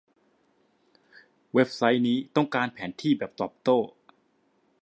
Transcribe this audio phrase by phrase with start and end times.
[1.53, 3.79] เว็บไซต์นี้ต้องการแผนที่แบบตอบโต้